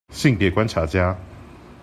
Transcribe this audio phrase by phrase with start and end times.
[0.09, 1.15] 性別觀察家